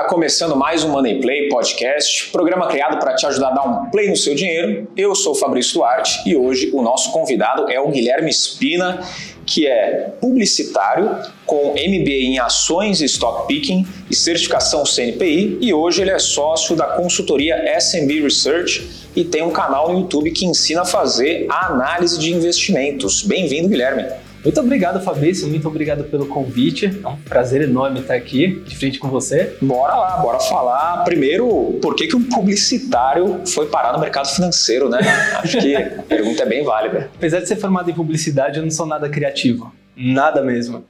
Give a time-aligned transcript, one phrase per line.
[0.00, 3.90] Tá começando mais um Money Play podcast, programa criado para te ajudar a dar um
[3.90, 4.88] play no seu dinheiro.
[4.96, 9.06] Eu sou Fabrício Duarte e hoje o nosso convidado é o Guilherme Espina,
[9.44, 16.00] que é publicitário com MBA em ações e stock picking e certificação CNPI e hoje
[16.00, 20.80] ele é sócio da consultoria SMB Research e tem um canal no YouTube que ensina
[20.80, 23.22] a fazer a análise de investimentos.
[23.22, 24.06] Bem-vindo, Guilherme.
[24.42, 25.46] Muito obrigado, Fabrício.
[25.48, 26.86] Muito obrigado pelo convite.
[27.02, 29.56] É um prazer enorme estar aqui de frente com você.
[29.60, 34.88] Bora lá, bora falar primeiro por que, que um publicitário foi parar no mercado financeiro,
[34.88, 34.98] né?
[35.36, 37.10] Acho que a pergunta é bem válida.
[37.14, 39.72] Apesar de ser formado em publicidade, eu não sou nada criativo.
[39.94, 40.84] Nada mesmo.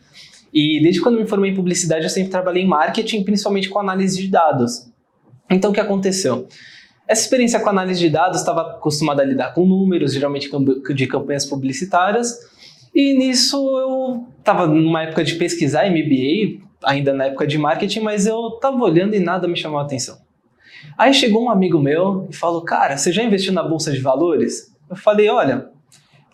[0.55, 4.21] E desde quando me formei em publicidade, eu sempre trabalhei em marketing, principalmente com análise
[4.21, 4.87] de dados.
[5.51, 6.47] Então, o que aconteceu?
[7.07, 10.49] Essa experiência com análise de dados estava acostumada a lidar com números, geralmente
[10.95, 12.39] de campanhas publicitárias,
[12.95, 18.27] e nisso eu estava numa época de pesquisar MBA, ainda na época de marketing, mas
[18.27, 20.19] eu estava olhando e nada me chamou a atenção.
[20.97, 24.75] Aí chegou um amigo meu e falou: Cara, você já investiu na bolsa de valores?
[24.89, 25.69] Eu falei: Olha,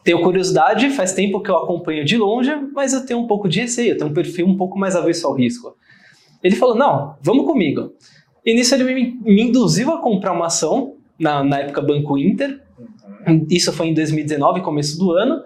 [0.05, 3.61] tenho curiosidade, faz tempo que eu acompanho de longe, mas eu tenho um pouco de
[3.61, 5.77] receio, eu tenho um perfil um pouco mais avesso ao risco.
[6.43, 7.93] Ele falou: Não, vamos comigo.
[8.45, 12.63] E nisso ele me, induziu a comprar uma ação, na, na época Banco Inter.
[13.51, 15.43] Isso foi em 2019, começo do ano.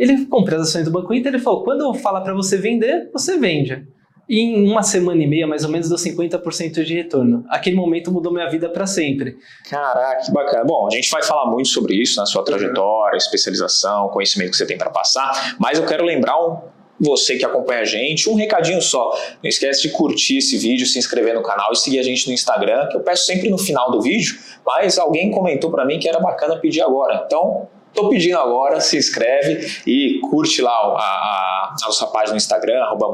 [0.00, 3.10] Ele comprou as ações do Banco Inter e falou: quando eu falar para você vender,
[3.12, 3.86] você vende.
[4.26, 7.44] E em uma semana e meia, mais ou menos, deu 50% de retorno.
[7.48, 9.36] Aquele momento mudou minha vida para sempre.
[9.68, 10.64] Caraca, que bacana.
[10.64, 14.64] Bom, a gente vai falar muito sobre isso na sua trajetória, especialização, conhecimento que você
[14.64, 16.60] tem para passar, mas eu quero lembrar um,
[16.98, 19.10] você que acompanha a gente, um recadinho só.
[19.42, 22.32] Não esquece de curtir esse vídeo, se inscrever no canal e seguir a gente no
[22.32, 26.08] Instagram, que eu peço sempre no final do vídeo, mas alguém comentou para mim que
[26.08, 27.24] era bacana pedir agora.
[27.26, 32.36] Então, Tô pedindo agora, se inscreve e curte lá a, a, a nossa página no
[32.36, 33.10] Instagram, arroba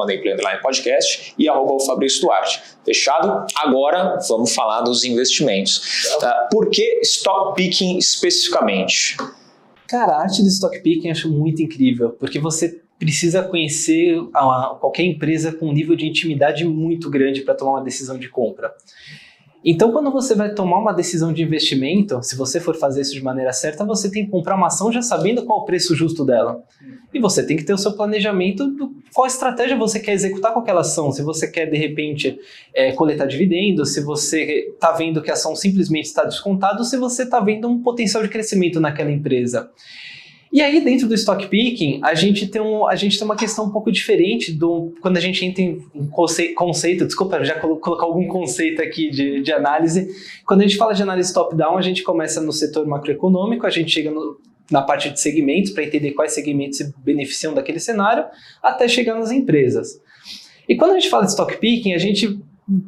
[0.62, 2.62] Podcast e arroba o Fabrício Duarte.
[2.84, 3.46] Fechado?
[3.56, 6.06] Agora vamos falar dos investimentos.
[6.20, 6.48] Tá?
[6.50, 9.16] Por que stock picking especificamente?
[9.88, 14.76] Cara, a arte do stock picking eu acho muito incrível, porque você precisa conhecer a,
[14.80, 18.72] qualquer empresa com um nível de intimidade muito grande para tomar uma decisão de compra.
[19.68, 23.20] Então, quando você vai tomar uma decisão de investimento, se você for fazer isso de
[23.20, 26.62] maneira certa, você tem que comprar uma ação já sabendo qual o preço justo dela.
[27.12, 30.60] E você tem que ter o seu planejamento do qual estratégia você quer executar com
[30.60, 31.10] aquela ação.
[31.10, 32.38] Se você quer, de repente,
[32.72, 36.96] é, coletar dividendos, se você está vendo que a ação simplesmente está descontada, ou se
[36.96, 39.68] você está vendo um potencial de crescimento naquela empresa.
[40.56, 43.66] E aí, dentro do stock picking, a gente tem, um, a gente tem uma questão
[43.66, 48.06] um pouco diferente do quando a gente entra em conceito, conceito desculpa, já colo, colocar
[48.06, 50.08] algum conceito aqui de, de análise.
[50.46, 53.90] Quando a gente fala de análise top-down, a gente começa no setor macroeconômico, a gente
[53.90, 54.40] chega no,
[54.70, 58.24] na parte de segmentos para entender quais segmentos se beneficiam daquele cenário,
[58.62, 60.00] até chegar nas empresas.
[60.66, 62.40] E quando a gente fala de stock picking, a gente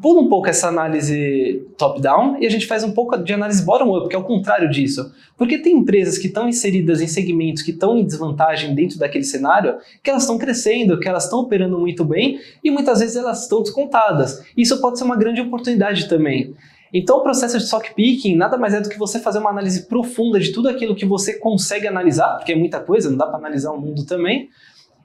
[0.03, 4.09] pula um pouco essa análise top-down e a gente faz um pouco de análise bottom-up,
[4.09, 5.12] que é o contrário disso.
[5.37, 9.77] Porque tem empresas que estão inseridas em segmentos que estão em desvantagem dentro daquele cenário,
[10.03, 13.62] que elas estão crescendo, que elas estão operando muito bem e muitas vezes elas estão
[13.62, 14.43] descontadas.
[14.56, 16.55] Isso pode ser uma grande oportunidade também.
[16.93, 19.87] Então, o processo de stock picking nada mais é do que você fazer uma análise
[19.87, 23.37] profunda de tudo aquilo que você consegue analisar, porque é muita coisa, não dá para
[23.37, 24.49] analisar o mundo também,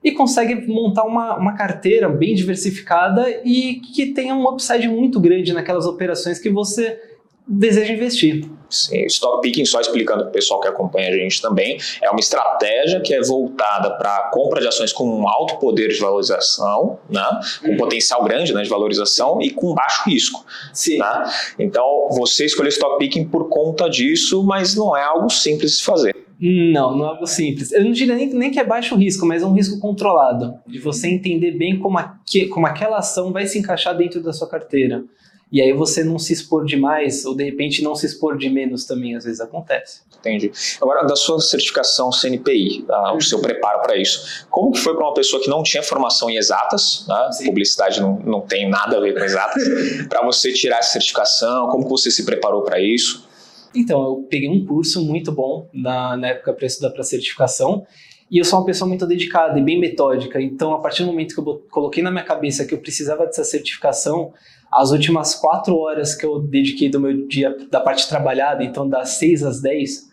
[0.03, 5.53] e consegue montar uma, uma carteira bem diversificada e que tenha um upside muito grande
[5.53, 6.99] naquelas operações que você
[7.47, 8.45] deseja investir.
[8.69, 12.19] Sim, Stock Picking, só explicando para o pessoal que acompanha a gente também, é uma
[12.19, 16.97] estratégia que é voltada para a compra de ações com um alto poder de valorização,
[17.07, 17.23] né?
[17.61, 20.43] com um potencial grande né, de valorização e com baixo risco.
[20.73, 20.97] Sim.
[20.97, 21.23] Né?
[21.59, 26.15] Então, você escolheu Stock Picking por conta disso, mas não é algo simples de fazer.
[26.39, 27.71] Não, não é algo simples.
[27.71, 30.79] Eu não diria nem, nem que é baixo risco, mas é um risco controlado, de
[30.79, 35.03] você entender bem como, aque, como aquela ação vai se encaixar dentro da sua carteira.
[35.53, 38.85] E aí você não se expor demais, ou de repente não se expor de menos
[38.85, 40.01] também, às vezes acontece.
[40.19, 40.51] Entendi.
[40.81, 43.13] Agora, da sua certificação CNPI, tá?
[43.13, 46.27] o seu preparo para isso, como que foi para uma pessoa que não tinha formação
[46.27, 47.29] em exatas, né?
[47.45, 49.63] publicidade não, não tem nada a ver com exatas,
[50.09, 53.29] para você tirar essa certificação, como que você se preparou para isso?
[53.75, 57.85] Então, eu peguei um curso muito bom na, na época para estudar para certificação,
[58.31, 61.35] e eu sou uma pessoa muito dedicada e bem metódica, então a partir do momento
[61.35, 64.33] que eu coloquei na minha cabeça que eu precisava dessa certificação,
[64.75, 69.09] as últimas quatro horas que eu dediquei do meu dia da parte trabalhada, então das
[69.09, 70.09] seis às dez,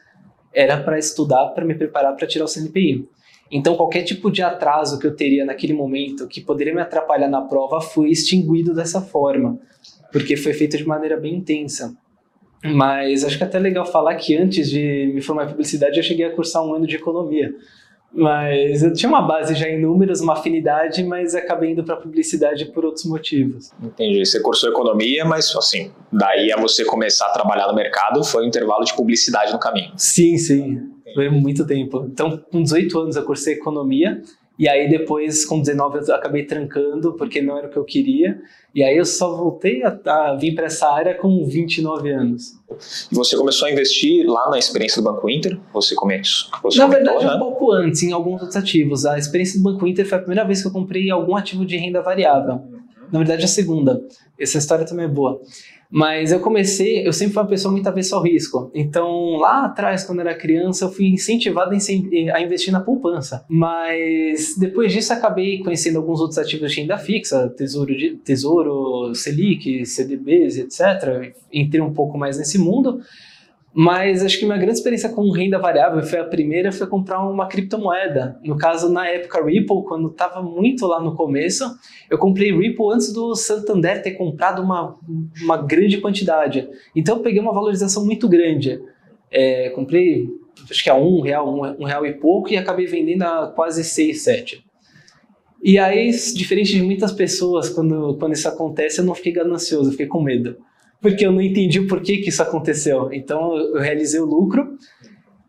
[0.53, 3.09] era para estudar, para me preparar para tirar o CNPI.
[3.51, 7.41] Então qualquer tipo de atraso que eu teria naquele momento, que poderia me atrapalhar na
[7.43, 9.59] prova, foi extinguido dessa forma,
[10.12, 11.97] porque foi feito de maneira bem intensa.
[12.63, 16.03] Mas acho que é até legal falar que antes de me formar em publicidade, eu
[16.03, 17.55] cheguei a cursar um ano de economia.
[18.12, 22.67] Mas eu tinha uma base já em números, uma afinidade, mas acabei indo para publicidade
[22.67, 23.71] por outros motivos.
[23.83, 24.25] Entendi.
[24.25, 28.49] Você cursou economia, mas assim, daí a você começar a trabalhar no mercado foi um
[28.49, 29.93] intervalo de publicidade no caminho.
[29.97, 30.91] Sim, sim.
[31.15, 32.07] Foi muito tempo.
[32.11, 34.21] Então, com 18 anos eu cursei economia
[34.61, 38.39] e aí depois, com 19, eu acabei trancando porque não era o que eu queria.
[38.75, 42.61] E aí eu só voltei a, a vir para essa área com 29 anos.
[43.11, 45.59] E você começou a investir lá na experiência do Banco Inter?
[45.73, 46.51] Você começou?
[46.62, 47.37] Você na comentou, verdade, né?
[47.37, 49.07] um pouco antes, em alguns outros ativos.
[49.07, 51.79] A experiência do Banco Inter foi a primeira vez que eu comprei algum ativo de
[51.79, 52.61] renda variável.
[53.11, 54.03] Na verdade, a segunda.
[54.39, 55.41] Essa história também é boa.
[55.91, 58.71] Mas eu comecei, eu sempre fui uma pessoa muito avessa ao risco.
[58.73, 63.45] Então, lá atrás, quando era criança, eu fui incentivado a investir na poupança.
[63.49, 69.85] Mas depois disso, acabei conhecendo alguns outros ativos de renda fixa, tesouro, de, tesouro Selic,
[69.85, 71.35] CDBs, etc.
[71.53, 73.01] Entrei um pouco mais nesse mundo.
[73.72, 77.46] Mas acho que minha grande experiência com renda variável foi a primeira, foi comprar uma
[77.46, 78.38] criptomoeda.
[78.43, 81.64] No caso, na época Ripple, quando estava muito lá no começo,
[82.11, 84.99] eu comprei Ripple antes do Santander ter comprado uma,
[85.40, 86.69] uma grande quantidade.
[86.96, 88.82] Então eu peguei uma valorização muito grande.
[89.31, 90.28] É, comprei,
[90.69, 93.84] acho que a um real, um, um real e pouco, e acabei vendendo a quase
[93.84, 94.64] 6, 7.
[95.62, 99.93] E aí, diferente de muitas pessoas, quando, quando isso acontece, eu não fiquei ganancioso, eu
[99.93, 100.56] fiquei com medo
[101.00, 103.12] porque eu não entendi o porquê que isso aconteceu.
[103.12, 104.76] Então eu realizei o lucro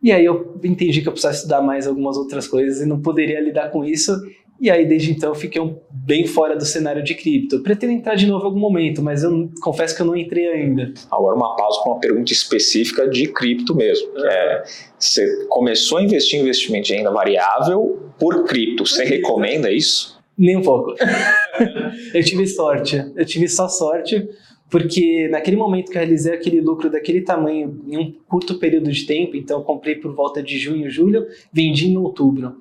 [0.02, 3.40] e aí eu entendi que eu precisava estudar mais algumas outras coisas e não poderia
[3.40, 4.14] lidar com isso.
[4.60, 7.58] E aí desde então eu fiquei um, bem fora do cenário de cripto.
[7.58, 10.48] Eu pretendo entrar de novo em algum momento, mas eu confesso que eu não entrei
[10.48, 10.94] ainda.
[11.12, 14.08] Agora uma pausa para uma pergunta específica de cripto mesmo.
[14.18, 14.64] É,
[14.98, 18.86] você começou a investir em investimento de renda variável por cripto.
[18.86, 20.20] Você recomenda isso?
[20.38, 20.96] Nem um pouco.
[22.14, 23.04] eu tive sorte.
[23.16, 24.28] Eu tive só sorte
[24.72, 29.06] porque naquele momento que eu realizei aquele lucro daquele tamanho em um curto período de
[29.06, 32.56] tempo, então eu comprei por volta de junho, julho, vendi em outubro.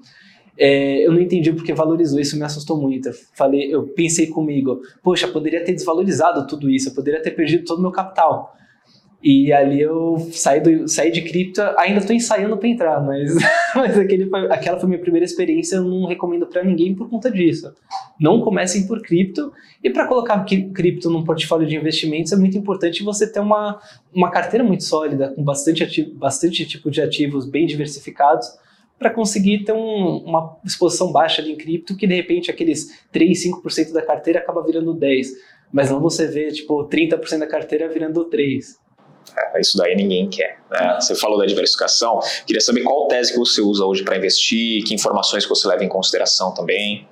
[0.58, 3.08] É, eu não entendi porque valorizou, isso me assustou muito.
[3.08, 7.64] Eu falei, eu pensei comigo, poxa, poderia ter desvalorizado tudo isso, eu poderia ter perdido
[7.64, 8.56] todo o meu capital.
[9.22, 13.34] E ali eu saí, do, saí de cripto, ainda estou ensaiando para entrar, mas,
[13.76, 17.30] mas aquele foi, aquela foi minha primeira experiência, eu não recomendo para ninguém por conta
[17.30, 17.70] disso.
[18.18, 19.52] Não comecem por cripto,
[19.84, 23.78] e para colocar cripto num portfólio de investimentos é muito importante você ter uma,
[24.14, 28.48] uma carteira muito sólida, com bastante, ativo, bastante tipo de ativos bem diversificados,
[28.98, 33.92] para conseguir ter um, uma exposição baixa em cripto, que de repente aqueles 3, 5%
[33.92, 35.26] da carteira acaba virando 10%.
[35.72, 38.79] Mas não você vê, tipo, 30% da carteira virando 3%.
[39.36, 40.58] É, isso daí ninguém quer.
[40.70, 40.98] Né?
[41.00, 44.94] Você falou da diversificação, queria saber qual tese que você usa hoje para investir, que
[44.94, 47.06] informações que você leva em consideração também.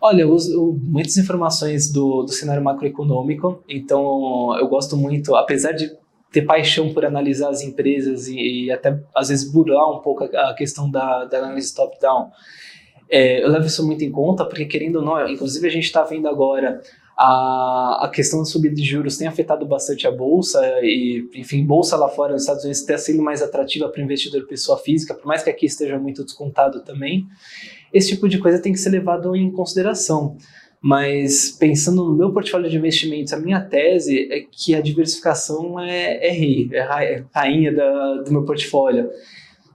[0.00, 5.96] Olha, eu uso muitas informações do, do cenário macroeconômico, então eu gosto muito, apesar de
[6.32, 10.50] ter paixão por analisar as empresas e, e até às vezes burlar um pouco a,
[10.50, 12.30] a questão da, da análise top-down,
[13.08, 16.02] é, eu levo isso muito em conta, porque querendo ou não, inclusive a gente está
[16.02, 16.80] vendo agora
[17.16, 21.96] a, a questão da subida de juros tem afetado bastante a bolsa e, enfim, bolsa
[21.96, 25.26] lá fora nos Estados Unidos está sendo mais atrativa para o investidor pessoa física, por
[25.26, 27.26] mais que aqui esteja muito descontado também.
[27.92, 30.36] Esse tipo de coisa tem que ser levado em consideração.
[30.80, 36.26] Mas pensando no meu portfólio de investimentos, a minha tese é que a diversificação é,
[36.26, 36.78] é rei, é,
[37.14, 39.08] é rainha da, do meu portfólio.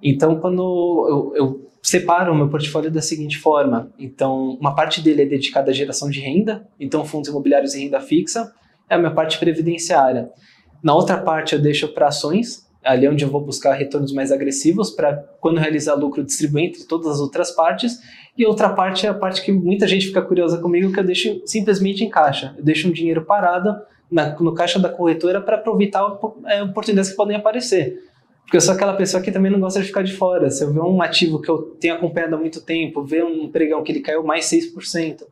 [0.03, 3.89] Então, quando eu, eu separo o meu portfólio da seguinte forma.
[3.97, 8.01] Então, uma parte dele é dedicada à geração de renda, então fundos imobiliários e renda
[8.01, 8.51] fixa,
[8.89, 10.29] é a minha parte previdenciária.
[10.83, 14.33] Na outra parte eu deixo para ações, ali é onde eu vou buscar retornos mais
[14.33, 18.01] agressivos para quando realizar lucro distribuir entre todas as outras partes.
[18.37, 21.41] E outra parte é a parte que muita gente fica curiosa comigo, que eu deixo
[21.45, 22.53] simplesmente em caixa.
[22.57, 23.73] Eu deixo um dinheiro parado
[24.11, 26.01] na, no caixa da corretora para aproveitar
[26.47, 28.03] é, oportunidades que podem aparecer.
[28.47, 30.49] Porque eu sou aquela pessoa que também não gosta de ficar de fora.
[30.49, 33.83] Se eu ver um ativo que eu tenho acompanhado há muito tempo, ver um pregão
[33.83, 35.23] que ele caiu mais 6%,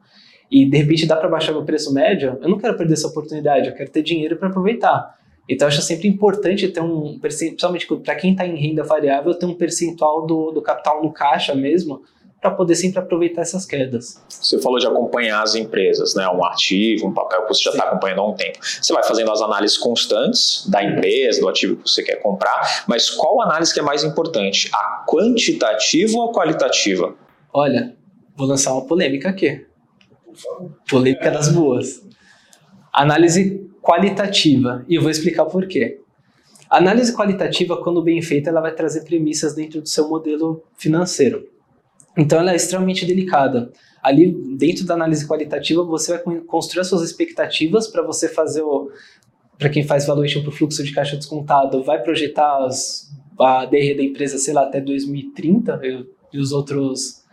[0.51, 3.69] e de repente dá para baixar o preço médio, eu não quero perder essa oportunidade,
[3.69, 5.17] eu quero ter dinheiro para aproveitar.
[5.47, 9.45] Então eu acho sempre importante ter um, principalmente para quem está em renda variável, ter
[9.45, 12.01] um percentual do, do capital no caixa mesmo,
[12.45, 14.21] para poder sempre aproveitar essas quedas.
[14.29, 16.29] Você falou de acompanhar as empresas, né?
[16.29, 18.59] um ativo, um papel que você já está acompanhando há um tempo.
[18.61, 23.09] Você vai fazendo as análises constantes da empresa, do ativo que você quer comprar, mas
[23.09, 24.69] qual análise que é mais importante?
[24.71, 27.15] A quantitativa ou a qualitativa?
[27.51, 27.95] Olha,
[28.35, 29.65] vou lançar uma polêmica aqui.
[30.87, 32.03] Polêmica das boas.
[32.93, 35.99] Análise qualitativa, e eu vou explicar por quê.
[36.69, 41.54] A análise qualitativa, quando bem feita, ela vai trazer premissas dentro do seu modelo financeiro.
[42.17, 43.71] Então ela é extremamente delicada.
[44.01, 48.89] Ali dentro da análise qualitativa você vai construir as suas expectativas para você fazer o
[49.57, 53.95] para quem faz valuation para o fluxo de caixa descontado, vai projetar as, a DR
[53.95, 55.79] da empresa, sei lá, até 2030
[56.33, 57.23] e os outros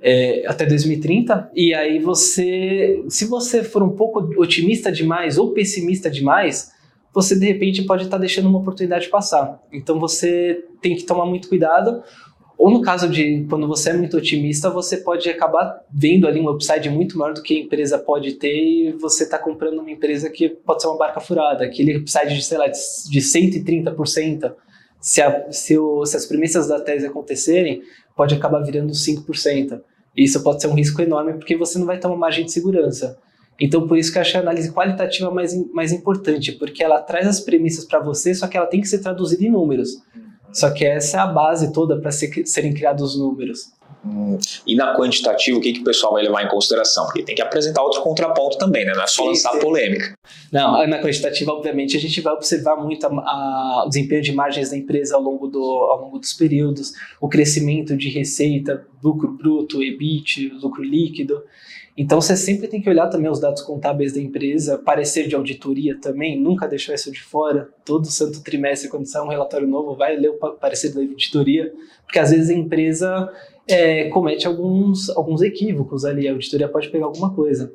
[0.00, 6.10] é, até 2030, e aí você, se você for um pouco otimista demais ou pessimista
[6.10, 6.72] demais,
[7.12, 9.62] você de repente pode estar deixando uma oportunidade passar.
[9.72, 12.02] Então você tem que tomar muito cuidado.
[12.56, 16.48] Ou no caso de quando você é muito otimista, você pode acabar vendo ali um
[16.48, 20.30] upside muito maior do que a empresa pode ter e você está comprando uma empresa
[20.30, 24.52] que pode ser uma barca furada, aquele upside de, sei lá, de 130%.
[25.00, 27.82] Se, a, se, o, se as premissas da tese acontecerem,
[28.16, 29.80] pode acabar virando 5%.
[30.16, 33.18] Isso pode ser um risco enorme porque você não vai ter uma margem de segurança.
[33.60, 37.26] Então, por isso que eu acho a análise qualitativa mais, mais importante, porque ela traz
[37.26, 40.02] as premissas para você, só que ela tem que ser traduzida em números.
[40.54, 43.74] Só que essa é a base toda para ser, serem criados os números.
[44.06, 47.06] Hum, e na quantitativa, o que, que o pessoal vai levar em consideração?
[47.06, 48.92] Porque tem que apresentar outro contraponto também, né?
[48.94, 49.60] Não é só lançar sim.
[49.60, 50.14] polêmica.
[50.52, 54.70] Não, na quantitativa, obviamente, a gente vai observar muito a, a, o desempenho de margens
[54.70, 59.82] da empresa ao longo, do, ao longo dos períodos, o crescimento de receita, lucro bruto,
[59.82, 61.42] EBIT, lucro líquido.
[61.96, 65.96] Então você sempre tem que olhar também os dados contábeis da empresa, parecer de auditoria
[66.00, 67.68] também, nunca deixar isso de fora.
[67.84, 71.72] Todo santo trimestre, quando sai um relatório novo, vai ler o parecer da auditoria,
[72.04, 73.32] porque às vezes a empresa
[73.68, 77.72] é, comete alguns, alguns equívocos ali, a auditoria pode pegar alguma coisa.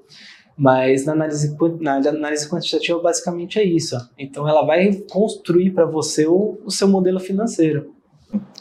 [0.58, 3.96] Mas na análise, na análise quantitativa, basicamente é isso.
[4.18, 7.94] Então ela vai construir para você o, o seu modelo financeiro.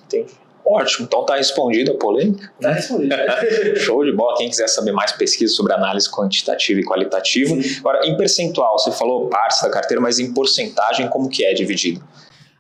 [0.06, 0.47] Entendi.
[0.70, 2.52] Ótimo, então está respondida a polêmica.
[2.56, 3.16] Está respondida.
[3.80, 4.36] Show de bola.
[4.36, 7.54] Quem quiser saber mais pesquisa sobre análise quantitativa e qualitativa.
[7.60, 7.78] Sim.
[7.80, 12.04] Agora, em percentual, você falou partes da carteira, mas em porcentagem, como que é dividido?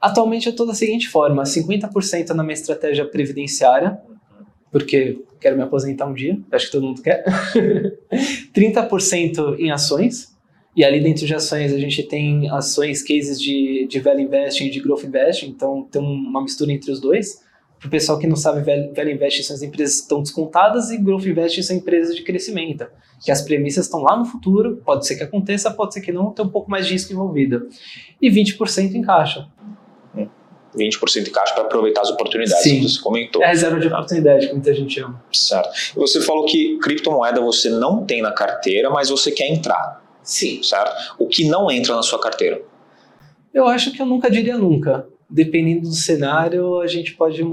[0.00, 3.98] Atualmente eu estou da seguinte forma: 50% na minha estratégia previdenciária,
[4.72, 7.22] porque quero me aposentar um dia, acho que todo mundo quer.
[8.56, 10.34] 30% em ações,
[10.74, 14.70] e ali dentro de ações a gente tem ações, cases de, de value investing e
[14.70, 17.46] de growth investing, então tem uma mistura entre os dois.
[17.78, 20.98] Para o pessoal que não sabe, Value Investing são as empresas que estão descontadas e
[20.98, 22.86] Growth Investing são empresas de crescimento,
[23.24, 26.32] que as premissas estão lá no futuro, pode ser que aconteça, pode ser que não,
[26.32, 27.68] tem um pouco mais de risco envolvido.
[28.20, 29.46] E 20% em caixa.
[30.76, 32.80] 20% em caixa para aproveitar as oportunidades Sim.
[32.80, 33.42] que você comentou.
[33.42, 35.22] É a reserva de oportunidade que muita gente chama.
[35.32, 35.70] Certo.
[35.96, 40.02] Você falou que criptomoeda você não tem na carteira, mas você quer entrar.
[40.22, 40.62] Sim.
[40.62, 41.14] Certo?
[41.18, 42.60] O que não entra na sua carteira?
[43.54, 47.44] Eu acho que eu nunca diria nunca dependendo do cenário, a gente pode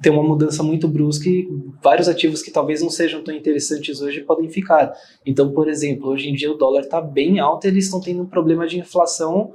[0.00, 1.46] ter uma mudança muito brusca e
[1.82, 4.92] vários ativos que talvez não sejam tão interessantes hoje podem ficar.
[5.26, 8.22] Então, por exemplo, hoje em dia o dólar está bem alto e eles estão tendo
[8.22, 9.52] um problema de inflação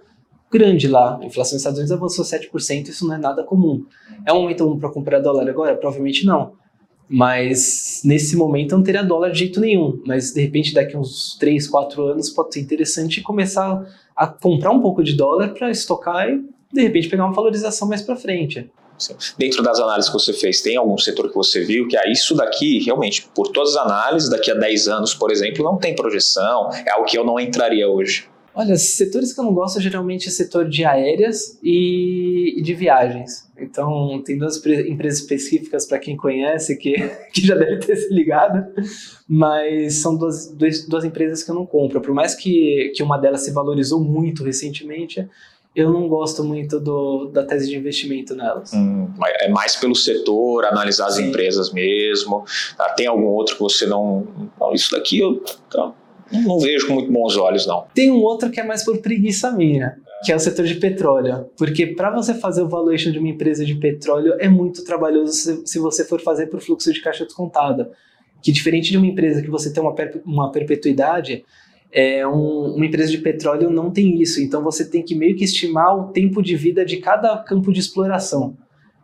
[0.51, 1.19] grande lá.
[1.19, 3.85] A inflação nos Estados Unidos avançou 7%, isso não é nada comum.
[4.25, 5.75] É um momento para comprar dólar agora?
[5.75, 6.53] Provavelmente não.
[7.09, 10.01] Mas nesse momento eu não teria dólar de jeito nenhum.
[10.05, 13.83] Mas de repente, daqui uns 3, 4 anos, pode ser interessante começar
[14.15, 16.43] a comprar um pouco de dólar para estocar e
[16.75, 18.69] de repente pegar uma valorização mais para frente.
[18.97, 19.15] Sim.
[19.37, 22.33] Dentro das análises que você fez, tem algum setor que você viu que ah, isso
[22.33, 26.69] daqui, realmente, por todas as análises, daqui a 10 anos, por exemplo, não tem projeção,
[26.85, 28.27] é algo que eu não entraria hoje?
[28.57, 33.45] Olha, setores que eu não gosto geralmente é setor de aéreas e, de viagens.
[33.59, 36.93] Então, tem duas empresas específicas para quem conhece que,
[37.35, 38.65] que já deve ter se ligado,
[39.27, 41.99] mas são duas, duas, duas empresas que eu não compro.
[41.99, 45.27] Por mais que, que uma delas se valorizou muito recentemente,
[45.75, 48.71] eu não gosto muito do, da tese de investimento nelas.
[48.73, 49.09] Hum,
[49.41, 51.27] é mais pelo setor, analisar as Sim.
[51.27, 52.45] empresas mesmo.
[52.79, 54.25] Ah, tem algum outro que você não.
[54.59, 55.43] não isso daqui eu
[56.31, 57.85] não vejo com muito bons olhos, não.
[57.93, 61.49] Tem um outro que é mais por preguiça minha, que é o setor de petróleo.
[61.57, 65.67] Porque para você fazer o valuation de uma empresa de petróleo é muito trabalhoso se,
[65.67, 67.91] se você for fazer por fluxo de caixa descontada.
[68.41, 69.93] Que diferente de uma empresa que você tem uma,
[70.25, 71.43] uma perpetuidade
[71.95, 75.45] é, um, uma empresa de petróleo não tem isso, então você tem que meio que
[75.45, 78.57] estimar o tempo de vida de cada campo de exploração.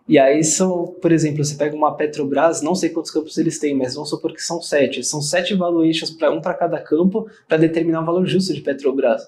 [0.09, 3.73] E aí são, por exemplo, você pega uma Petrobras, não sei quantos campos eles têm,
[3.77, 5.05] mas vamos supor que são sete.
[5.05, 9.21] São sete valuations um para cada campo para determinar o valor justo de Petrobras.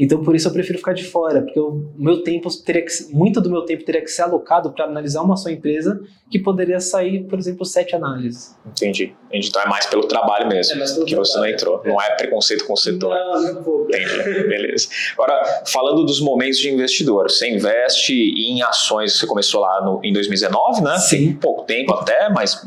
[0.00, 3.38] Então, por isso eu prefiro ficar de fora, porque o meu tempo teria que, muito
[3.38, 7.24] do meu tempo teria que ser alocado para analisar uma só empresa, que poderia sair,
[7.24, 8.56] por exemplo, sete análises.
[8.66, 9.14] Entendi.
[9.30, 11.26] Então é mais pelo trabalho mesmo, é pelo que trabalho.
[11.26, 11.82] você não entrou.
[11.84, 13.14] Não é preconceito com o setor.
[13.14, 13.86] Não, não vou.
[13.88, 14.48] Entendi.
[14.48, 14.88] Beleza.
[15.12, 20.14] Agora, falando dos momentos de investidor, você investe em ações, você começou lá no, em
[20.14, 20.98] 2019, né?
[20.98, 21.16] Sim.
[21.18, 22.66] Tem pouco tempo até, mas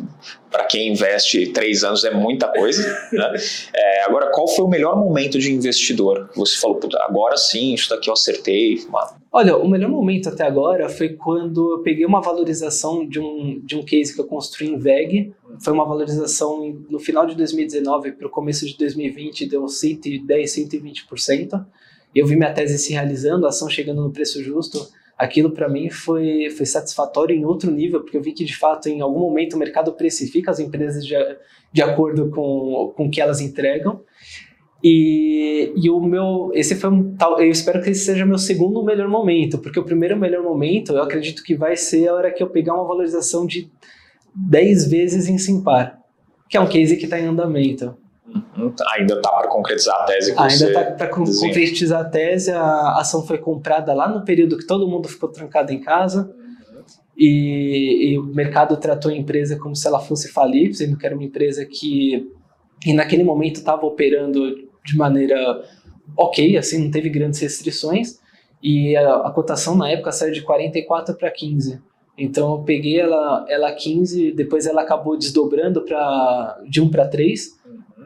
[0.53, 2.83] para quem investe três anos é muita coisa.
[3.13, 3.33] Né?
[3.73, 6.29] É, agora, qual foi o melhor momento de investidor?
[6.35, 8.83] Você falou, agora sim, isso daqui eu acertei.
[9.31, 13.75] Olha, o melhor momento até agora foi quando eu peguei uma valorização de um, de
[13.75, 15.33] um case que eu construí em VEG.
[15.63, 21.65] Foi uma valorização no final de 2019 para o começo de 2020, deu 110, 120%.
[22.15, 25.89] Eu vi minha tese se realizando, a ação chegando no preço justo aquilo para mim
[25.89, 29.53] foi, foi satisfatório em outro nível, porque eu vi que de fato em algum momento
[29.53, 31.15] o mercado precifica as empresas de,
[31.71, 34.01] de acordo com, o que elas entregam.
[34.83, 38.83] E, e o meu, esse foi um tal, eu espero que esse seja meu segundo
[38.83, 42.43] melhor momento, porque o primeiro melhor momento eu acredito que vai ser a hora que
[42.43, 43.71] eu pegar uma valorização de
[44.35, 46.01] 10 vezes em Simpar,
[46.49, 47.95] que é um case que está em andamento.
[48.95, 52.51] Ainda está para concretizar a tese que Ainda está para concretizar a tese.
[52.51, 56.33] A ação foi comprada lá no período que todo mundo ficou trancado em casa.
[57.17, 61.13] E, e, o mercado tratou a empresa como se ela fosse falir, sendo que era
[61.13, 62.27] uma empresa que,
[62.83, 64.41] e naquele momento, estava operando
[64.83, 65.63] de maneira
[66.17, 68.19] ok, assim, não teve grandes restrições.
[68.61, 71.81] E a, a cotação na época saiu de 44 para 15.
[72.17, 77.59] Então eu peguei ela, ela 15, depois ela acabou desdobrando pra, de 1 para 3.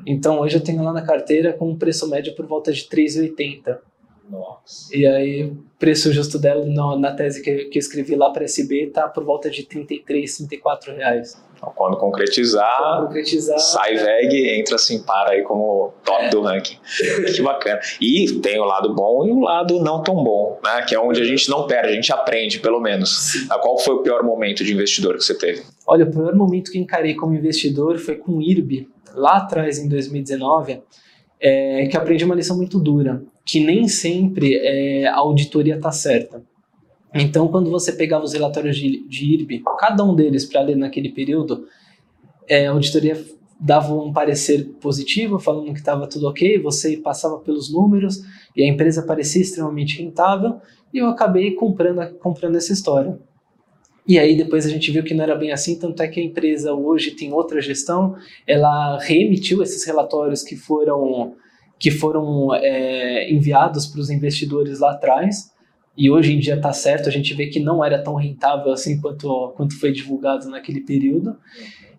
[0.08, 3.78] Então hoje eu tenho lá na carteira com um preço médio por volta de 3,80.
[4.30, 4.96] Nossa.
[4.96, 8.46] E aí o preço justo dela no, na tese que, que eu escrevi lá para
[8.46, 11.38] SB tá por volta de 33, 34 reais.
[11.58, 16.30] Então, quando concretizar, quando concretizar sai VEG, entra assim, para aí como top é.
[16.30, 16.78] do ranking.
[17.36, 17.80] que bacana.
[18.00, 20.84] E tem o lado bom e o lado não tão bom, né?
[20.88, 23.32] Que é onde a gente não perde, a gente aprende, pelo menos.
[23.32, 23.48] Sim.
[23.48, 25.64] Qual foi o pior momento de investidor que você teve?
[25.88, 28.88] Olha, o pior momento que encarei como investidor foi com o IRB,
[29.18, 30.82] lá atrás, em 2019,
[31.40, 36.44] é, que aprendi uma lição muito dura, que nem sempre é, a auditoria está certa.
[37.14, 41.10] Então, quando você pegava os relatórios de, de IRB, cada um deles para ler naquele
[41.10, 41.66] período,
[42.48, 43.24] é, a auditoria
[43.60, 48.22] dava um parecer positivo, falando que estava tudo ok, você passava pelos números
[48.56, 50.60] e a empresa parecia extremamente rentável,
[50.94, 53.18] e eu acabei comprando, comprando essa história.
[54.08, 56.24] E aí depois a gente viu que não era bem assim, tanto é que a
[56.24, 61.36] empresa hoje tem outra gestão, ela reemitiu esses relatórios que foram,
[61.78, 65.52] que foram é, enviados para os investidores lá atrás,
[65.98, 69.02] e hoje em dia está certo, a gente vê que não era tão rentável assim
[69.02, 71.36] quanto, quanto foi divulgado naquele período.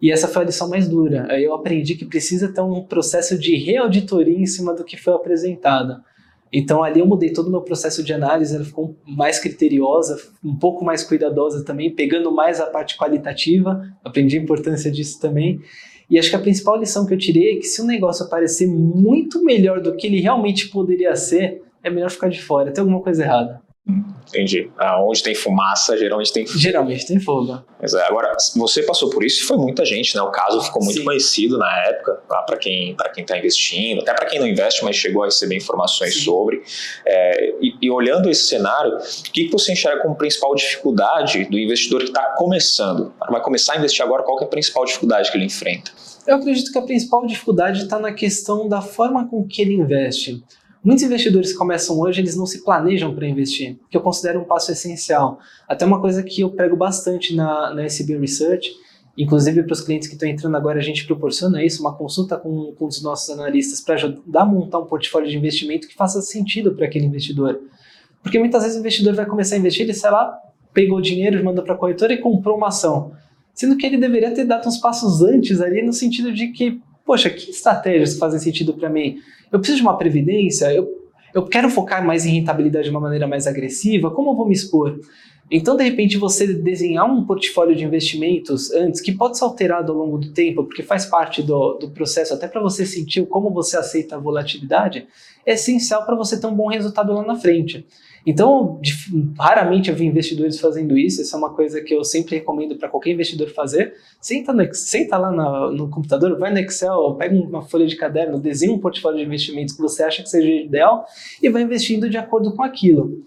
[0.01, 1.27] E essa foi a lição mais dura.
[1.29, 5.13] Aí eu aprendi que precisa ter um processo de reauditoria em cima do que foi
[5.15, 6.01] apresentado.
[6.53, 10.57] Então ali eu mudei todo o meu processo de análise, ela ficou mais criteriosa, um
[10.57, 15.61] pouco mais cuidadosa também, pegando mais a parte qualitativa, aprendi a importância disso também.
[16.11, 18.67] E acho que a principal lição que eu tirei é que se o negócio parecer
[18.67, 23.03] muito melhor do que ele realmente poderia ser, é melhor ficar de fora, tem alguma
[23.03, 23.68] coisa errada.
[24.29, 24.71] Entendi.
[24.77, 26.59] Ah, onde tem fumaça, geralmente tem fogo.
[26.59, 27.63] Geralmente tem fogo.
[27.81, 30.21] É, agora, você passou por isso e foi muita gente, né?
[30.21, 31.05] O caso ficou muito Sim.
[31.05, 32.43] conhecido na época, tá?
[32.43, 35.57] para quem para quem está investindo, até para quem não investe, mas chegou a receber
[35.57, 36.21] informações Sim.
[36.21, 36.63] sobre.
[37.07, 41.59] É, e, e, olhando esse cenário, o que, que você enxerga como principal dificuldade do
[41.59, 43.15] investidor que está começando?
[43.31, 45.91] Vai começar a investir agora, qual é a principal dificuldade que ele enfrenta?
[46.27, 50.45] Eu acredito que a principal dificuldade está na questão da forma com que ele investe.
[50.83, 54.45] Muitos investidores que começam hoje, eles não se planejam para investir, que eu considero um
[54.45, 55.41] passo essencial.
[55.67, 58.71] Até uma coisa que eu prego bastante na, na SB Research,
[59.17, 62.73] inclusive para os clientes que estão entrando agora, a gente proporciona isso, uma consulta com,
[62.79, 66.73] com os nossos analistas para ajudar a montar um portfólio de investimento que faça sentido
[66.73, 67.61] para aquele investidor.
[68.23, 70.39] Porque muitas vezes o investidor vai começar a investir, ele, sei lá,
[70.73, 73.13] pegou o dinheiro, mandou para a corretora e comprou uma ação.
[73.53, 77.29] Sendo que ele deveria ter dado uns passos antes ali, no sentido de que, poxa,
[77.29, 79.19] que estratégias fazem sentido para mim?
[79.53, 80.73] Eu preciso de uma previdência?
[80.73, 80.89] Eu,
[81.35, 84.11] eu quero focar mais em rentabilidade de uma maneira mais agressiva?
[84.11, 84.99] Como eu vou me expor?
[85.51, 89.99] Então, de repente, você desenhar um portfólio de investimentos antes, que pode ser alterado ao
[89.99, 93.79] longo do tempo, porque faz parte do, do processo, até para você sentir como você
[93.79, 95.07] aceita a volatilidade,
[95.47, 97.87] é essencial para você ter um bom resultado lá na frente.
[98.27, 98.81] Então,
[99.39, 102.89] raramente eu vi investidores fazendo isso, isso é uma coisa que eu sempre recomendo para
[102.89, 103.95] qualquer investidor fazer.
[104.21, 108.39] Senta, no, senta lá no, no, computador, vai no Excel, pega uma folha de caderno,
[108.39, 111.07] desenha um portfólio de investimentos que você acha que seja ideal
[111.43, 113.25] e vai investindo de acordo com aquilo.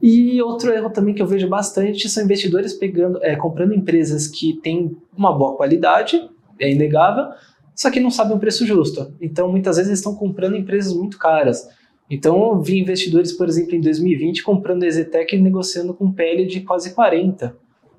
[0.00, 4.60] E outro erro também que eu vejo bastante são investidores pegando, é, comprando empresas que
[4.62, 6.28] têm uma boa qualidade,
[6.60, 7.26] é inegável,
[7.74, 9.12] só que não sabem o preço justo.
[9.20, 11.68] Então, muitas vezes, eles estão comprando empresas muito caras.
[12.10, 16.60] Então, eu vi investidores, por exemplo, em 2020 comprando Exetec e negociando com PL de
[16.60, 17.54] quase 40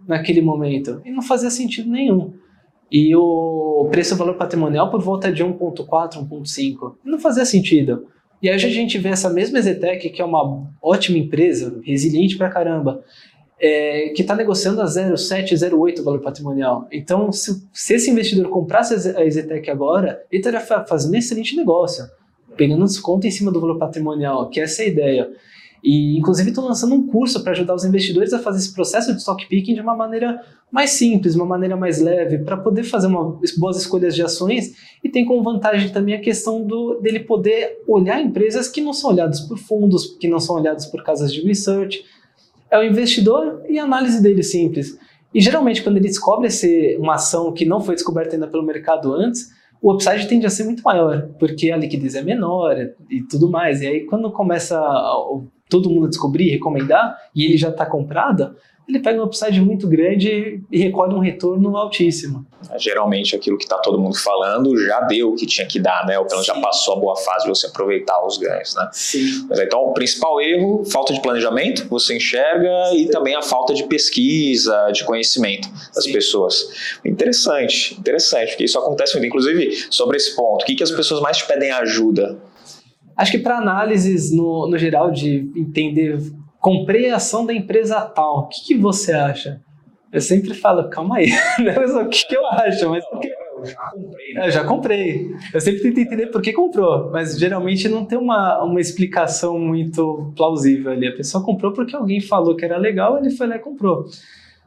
[0.08, 1.02] naquele momento.
[1.06, 2.34] E não fazia sentido nenhum.
[2.92, 6.96] E o preço-valor patrimonial por volta de 1.4, 1.5.
[7.06, 8.08] Não fazia sentido.
[8.42, 12.50] E aí a gente vê essa mesma Exetec, que é uma ótima empresa, resiliente pra
[12.50, 13.04] caramba,
[13.60, 16.88] é, que está negociando a 0,7, 0,8 valor patrimonial.
[16.92, 22.06] Então, se, se, esse investidor comprasse a Exetec agora, ele estaria fazendo um excelente negócio
[22.60, 25.32] pegando desconto em cima do valor patrimonial, que é essa é a ideia.
[25.82, 29.20] E, inclusive, estou lançando um curso para ajudar os investidores a fazer esse processo de
[29.20, 33.40] stock picking de uma maneira mais simples, uma maneira mais leve, para poder fazer uma,
[33.58, 38.22] boas escolhas de ações e tem como vantagem também a questão do, dele poder olhar
[38.22, 42.04] empresas que não são olhadas por fundos, que não são olhadas por casas de research,
[42.70, 45.00] É o investidor e a análise dele simples.
[45.34, 49.14] E geralmente, quando ele descobre esse, uma ação que não foi descoberta ainda pelo mercado
[49.14, 49.48] antes,
[49.82, 52.76] o upside tende a ser muito maior, porque a liquidez é menor
[53.10, 53.82] e tudo mais.
[53.82, 54.80] E aí, quando começa
[55.70, 58.56] todo mundo a descobrir recomendar, e ele já está comprado,
[58.90, 62.44] ele pega um upside muito grande e recolhe um retorno altíssimo.
[62.78, 66.18] Geralmente aquilo que está todo mundo falando já deu o que tinha que dar, né?
[66.18, 68.90] Ou pelo menos já passou a boa fase de você aproveitar os ganhos, né?
[68.92, 69.46] Sim.
[69.48, 72.98] Mas então o principal erro, falta de planejamento, você enxerga, Sim.
[72.98, 76.12] e também a falta de pesquisa, de conhecimento das Sim.
[76.12, 76.98] pessoas.
[77.06, 79.28] Interessante, interessante, porque isso acontece muito.
[79.28, 82.40] Inclusive, sobre esse ponto, o que, que as pessoas mais te pedem ajuda?
[83.16, 86.18] Acho que para análises no, no geral de entender
[86.60, 89.62] comprei a ação da empresa tal, o que, que você acha?
[90.12, 93.30] Eu sempre falo, calma aí, não é o que, que eu acho, mas porque...
[93.60, 94.34] Eu já comprei.
[94.34, 94.48] Né?
[94.48, 95.36] Eu já comprei.
[95.54, 100.32] Eu sempre tento entender por que comprou, mas geralmente não tem uma, uma explicação muito
[100.36, 101.08] plausível ali.
[101.08, 104.06] A pessoa comprou porque alguém falou que era legal, ele foi lá e comprou.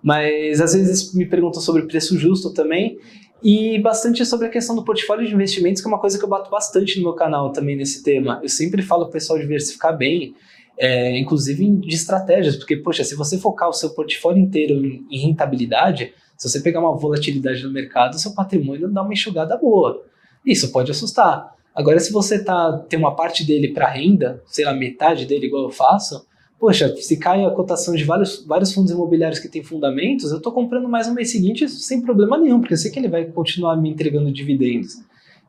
[0.03, 2.99] Mas às vezes me perguntam sobre preço justo também,
[3.43, 6.29] e bastante sobre a questão do portfólio de investimentos, que é uma coisa que eu
[6.29, 8.41] bato bastante no meu canal também nesse tema.
[8.43, 10.35] Eu sempre falo para o pessoal diversificar bem,
[10.83, 15.19] é, inclusive de estratégias, porque, poxa, se você focar o seu portfólio inteiro em, em
[15.21, 20.03] rentabilidade, se você pegar uma volatilidade no mercado, seu patrimônio dá uma enxugada boa.
[20.45, 21.55] Isso pode assustar.
[21.73, 25.63] Agora, se você tá, tem uma parte dele para renda, sei lá, metade dele, igual
[25.63, 26.27] eu faço,
[26.59, 30.53] poxa, se cai a cotação de vários, vários fundos imobiliários que têm fundamentos, eu estou
[30.53, 33.77] comprando mais no mês seguinte sem problema nenhum, porque eu sei que ele vai continuar
[33.77, 34.97] me entregando dividendos.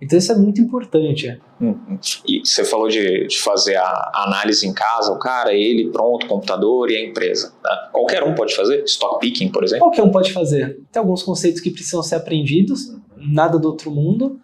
[0.04, 1.40] Então isso é muito importante.
[1.60, 1.98] Uhum.
[2.28, 6.92] E você falou de, de, fazer a análise em casa, o cara, ele pronto, computador
[6.92, 7.54] e a empresa.
[7.64, 7.90] Né?
[7.92, 8.84] Qualquer um pode fazer?
[8.84, 9.86] Stock picking, por exemplo?
[9.86, 10.80] Qualquer um pode fazer.
[10.92, 14.42] Tem alguns conceitos que precisam ser aprendidos, nada do outro mundo,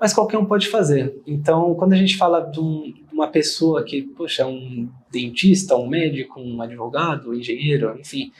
[0.00, 1.20] mas qualquer um pode fazer.
[1.26, 5.88] Então, quando a gente fala de, um, uma pessoa que, poxa, é um dentista, um
[5.88, 8.30] médico, um advogado, um engenheiro, enfim,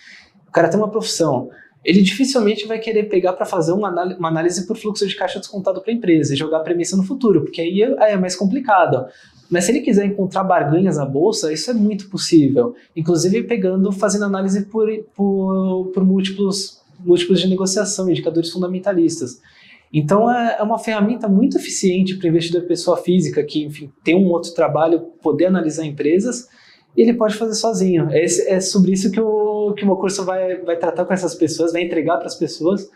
[0.46, 1.50] o cara tem uma profissão
[1.84, 5.38] ele dificilmente vai querer pegar para fazer uma análise, uma análise por fluxo de caixa
[5.38, 8.36] descontado para a empresa e jogar a premissa no futuro, porque aí é, é mais
[8.36, 9.06] complicado.
[9.50, 12.74] Mas se ele quiser encontrar barganhas na bolsa, isso é muito possível.
[12.94, 19.40] Inclusive pegando, fazendo análise por, por, por múltiplos, múltiplos de negociação, indicadores fundamentalistas.
[19.92, 24.14] Então é, é uma ferramenta muito eficiente para o investidor pessoa física que, enfim, tem
[24.14, 26.46] um outro trabalho, poder analisar empresas
[26.96, 28.08] ele pode fazer sozinho.
[28.10, 29.20] É, é sobre isso que
[29.70, 32.34] o, que o meu curso vai, vai tratar com essas pessoas, vai entregar para as
[32.34, 32.88] pessoas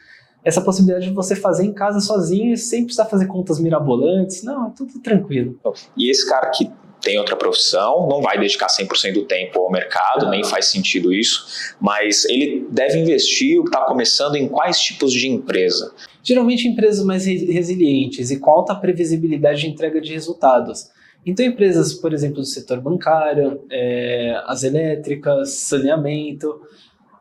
[0.45, 4.43] essa possibilidade de você fazer em casa sozinho sem precisar fazer contas mirabolantes.
[4.43, 5.59] Não, é tudo tranquilo.
[5.97, 10.31] E esse cara que tem outra profissão, não vai dedicar 100% do tempo ao mercado,
[10.31, 15.93] nem faz sentido isso, mas ele deve investir, está começando em quais tipos de empresa?
[16.23, 20.89] Geralmente empresas mais resilientes e com alta previsibilidade de entrega de resultados.
[21.27, 26.61] Então, empresas, por exemplo, do setor bancário, é, as elétricas, saneamento,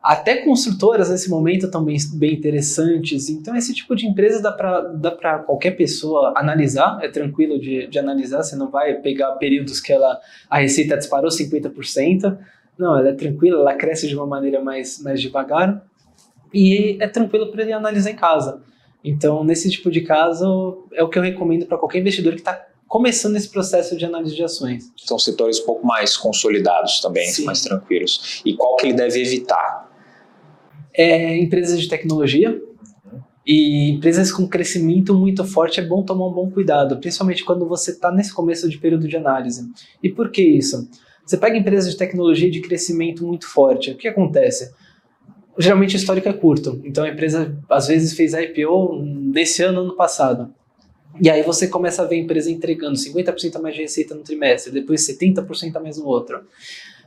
[0.02, 3.30] até construtoras nesse momento estão bem, bem interessantes.
[3.30, 8.42] Então, esse tipo de empresa dá para qualquer pessoa analisar, é tranquilo de, de analisar,
[8.42, 12.36] você não vai pegar períodos que ela, a receita disparou 50%.
[12.78, 15.82] Não, ela é tranquila, ela cresce de uma maneira mais, mais devagar
[16.54, 18.62] e é tranquilo para ele analisar em casa.
[19.02, 22.66] Então, nesse tipo de caso, é o que eu recomendo para qualquer investidor que está
[22.94, 24.92] começando esse processo de análise de ações.
[24.96, 27.44] São setores um pouco mais consolidados também, Sim.
[27.44, 28.40] mais tranquilos.
[28.46, 29.90] E qual que ele deve evitar?
[30.96, 32.56] É, empresas de tecnologia
[33.44, 37.90] e empresas com crescimento muito forte é bom tomar um bom cuidado, principalmente quando você
[37.90, 39.68] está nesse começo de período de análise.
[40.00, 40.88] E por que isso?
[41.26, 44.72] Você pega empresas de tecnologia de crescimento muito forte, o que acontece?
[45.58, 49.96] Geralmente o histórico é curto, então a empresa às vezes fez IPO nesse ano, ano
[49.96, 50.54] passado.
[51.20, 54.22] E aí você começa a ver a empresa entregando 50% a mais de receita no
[54.22, 56.40] trimestre, depois 70% a mais no outro.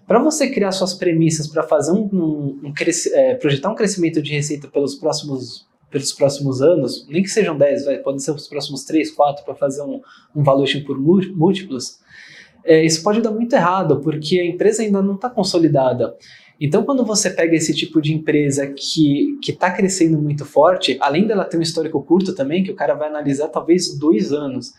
[0.07, 2.73] Para você criar suas premissas para fazer um, um, um
[3.13, 7.85] é, projetar um crescimento de receita pelos próximos pelos próximos anos, nem que sejam 10,
[7.85, 10.01] vai, podem ser os próximos 3, 4 para fazer um,
[10.35, 11.99] um valuation por múltiplos,
[12.65, 16.13] é, isso pode dar muito errado, porque a empresa ainda não está consolidada.
[16.59, 21.45] Então, quando você pega esse tipo de empresa que está crescendo muito forte, além dela
[21.45, 24.73] ter um histórico curto também, que o cara vai analisar talvez dois anos,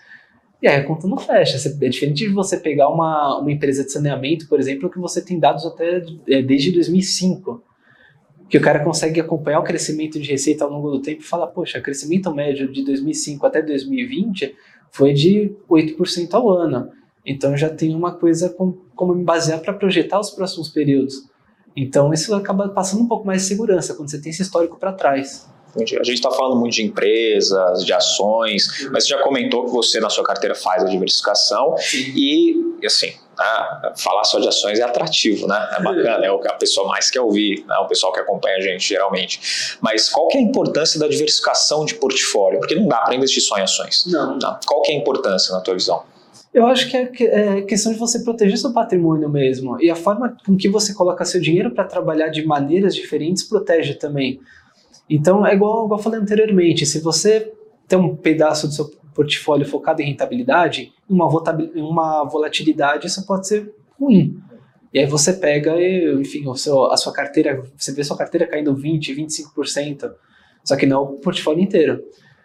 [0.61, 1.57] e aí a conta não fecha.
[1.57, 5.39] É diferente de você pegar uma, uma empresa de saneamento, por exemplo, que você tem
[5.39, 7.63] dados até é, desde 2005,
[8.49, 11.47] que o cara consegue acompanhar o crescimento de receita ao longo do tempo e falar,
[11.49, 14.55] poxa, o crescimento médio de 2005 até 2020
[14.91, 16.91] foi de 8% ao ano.
[17.25, 21.29] Então já tem uma coisa com, como me basear para projetar os próximos períodos.
[21.79, 24.93] Então isso acaba passando um pouco mais de segurança quando você tem esse histórico para
[24.93, 25.49] trás.
[25.77, 30.01] A gente está falando muito de empresas, de ações, mas você já comentou que você
[30.01, 31.77] na sua carteira faz a diversificação
[32.17, 33.93] e, assim, né?
[33.97, 35.69] falar só de ações é atrativo, né?
[35.79, 37.77] É bacana, é o que a pessoa mais quer ouvir, né?
[37.77, 39.79] o pessoal que acompanha a gente geralmente.
[39.81, 42.59] Mas qual que é a importância da diversificação de portfólio?
[42.59, 44.05] Porque não dá para investir só em ações.
[44.07, 44.39] Não.
[44.39, 44.59] Tá?
[44.67, 46.03] Qual que é a importância na tua visão?
[46.53, 49.81] Eu acho que é, é questão de você proteger seu patrimônio mesmo.
[49.81, 53.95] E a forma com que você coloca seu dinheiro para trabalhar de maneiras diferentes protege
[53.95, 54.41] também.
[55.09, 57.53] Então, é igual, igual eu falei anteriormente, se você
[57.87, 61.27] tem um pedaço do seu portfólio focado em rentabilidade, uma,
[61.75, 64.39] uma volatilidade, isso pode ser ruim.
[64.93, 65.75] E aí você pega,
[66.21, 69.15] enfim, seu, a sua carteira, você vê sua carteira caindo 20%,
[69.57, 70.11] 25%,
[70.65, 72.03] só que não o portfólio inteiro.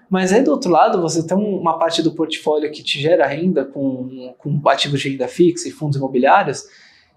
[0.10, 3.66] Mas aí do outro lado, você tem uma parte do portfólio que te gera renda
[3.66, 6.64] com, com ativos de renda fixa e fundos imobiliários,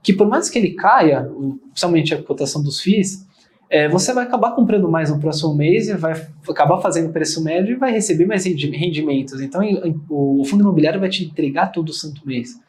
[0.02, 1.28] que por mais que ele caia,
[1.70, 3.26] principalmente a cotação dos FIIs,
[3.68, 7.72] é, você vai acabar comprando mais no próximo mês e vai acabar fazendo preço médio
[7.74, 9.40] e vai receber mais rendimentos.
[9.40, 9.60] Então
[10.08, 12.60] o fundo imobiliário vai te entregar todo o santo mês.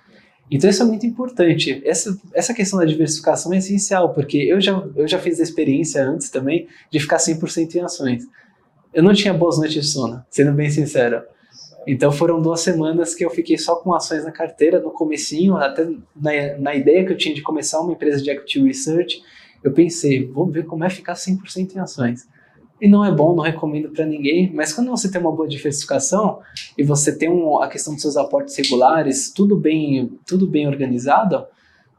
[0.49, 1.81] Então isso é muito importante.
[1.85, 6.03] Essa, essa questão da diversificação é essencial, porque eu já, eu já fiz a experiência
[6.03, 8.23] antes também de ficar 100% em ações.
[8.97, 11.21] Eu não tinha boas noites de sono, sendo bem sincero.
[11.85, 15.85] Então foram duas semanas que eu fiquei só com ações na carteira, no comecinho, até
[16.15, 19.21] na, na ideia que eu tinha de começar uma empresa de equity research,
[19.63, 22.27] eu pensei, vou ver como é ficar 100% em ações.
[22.81, 26.39] E não é bom, não recomendo para ninguém, mas quando você tem uma boa diversificação
[26.75, 31.45] e você tem um, a questão dos seus aportes regulares, tudo bem, tudo bem organizado,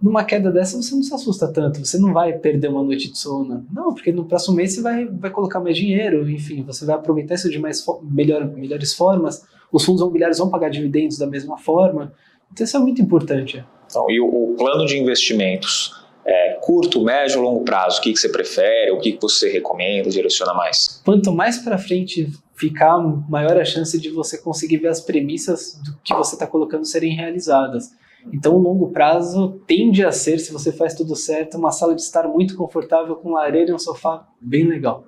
[0.01, 3.19] numa queda dessa você não se assusta tanto, você não vai perder uma noite de
[3.19, 3.67] sono.
[3.73, 7.35] Não, porque no próximo mês você vai, vai colocar mais dinheiro, enfim, você vai aproveitar
[7.35, 12.13] isso de mais melhor, melhores formas, os fundos imobiliários vão pagar dividendos da mesma forma,
[12.53, 13.65] então isso é muito importante.
[13.87, 15.97] Então, e o, o plano de investimentos?
[16.25, 18.01] É, curto, médio ou longo prazo?
[18.01, 18.91] O que, que você prefere?
[18.91, 21.01] O que, que você recomenda, direciona mais?
[21.03, 25.97] Quanto mais para frente ficar, maior a chance de você conseguir ver as premissas do
[26.05, 27.93] que você está colocando serem realizadas.
[28.33, 32.03] Então, o longo prazo tende a ser, se você faz tudo certo, uma sala de
[32.03, 35.05] estar muito confortável com lareira e um sofá bem legal.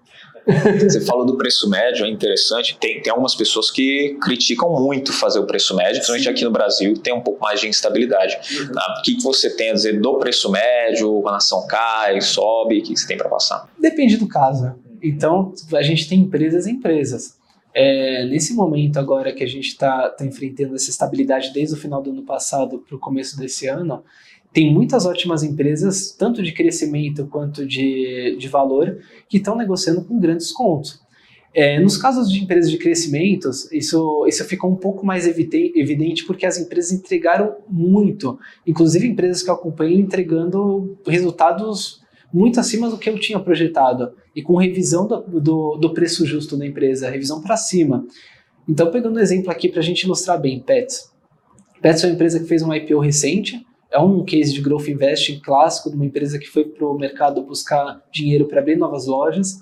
[0.80, 2.76] Você falou do preço médio, é interessante.
[2.80, 6.94] Tem, tem algumas pessoas que criticam muito fazer o preço médio, principalmente aqui no Brasil,
[6.94, 8.38] tem um pouco mais de instabilidade.
[8.58, 8.72] Uhum.
[8.72, 8.96] Tá?
[8.98, 11.26] O que você tem a dizer do preço médio?
[11.28, 12.78] A nação cai, sobe?
[12.78, 13.68] O que você tem para passar?
[13.78, 14.74] Depende do caso.
[15.02, 17.39] Então, a gente tem empresas e empresas.
[17.72, 22.02] É, nesse momento agora que a gente está tá enfrentando essa estabilidade desde o final
[22.02, 24.02] do ano passado para o começo desse ano,
[24.52, 30.18] tem muitas ótimas empresas, tanto de crescimento quanto de, de valor, que estão negociando com
[30.18, 31.00] grandes descontos.
[31.52, 36.46] É, nos casos de empresas de crescimento, isso, isso fica um pouco mais evidente porque
[36.46, 38.38] as empresas entregaram muito.
[38.66, 41.99] Inclusive, empresas que eu acompanho entregando resultados
[42.32, 46.56] muito acima do que eu tinha projetado e com revisão do, do, do preço justo
[46.56, 48.06] da empresa, revisão para cima.
[48.68, 51.10] Então, pegando um exemplo aqui para a gente ilustrar bem, Pets.
[51.82, 55.40] Pets é uma empresa que fez um IPO recente, é um case de growth investing
[55.40, 59.60] clássico de uma empresa que foi para o mercado buscar dinheiro para abrir novas lojas